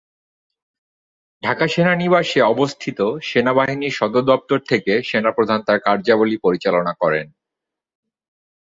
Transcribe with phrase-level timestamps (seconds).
[1.43, 7.27] ঢাকা সেনানিবাসে অবস্থিত সেনাবাহিনীর সদরদপ্তর থেকে সেনাপ্রধান তার কার্যাবলী পরিচালনা করেন।